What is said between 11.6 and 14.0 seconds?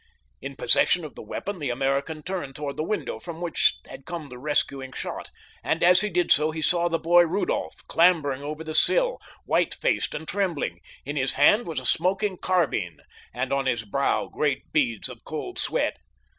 was a smoking carbine, and on his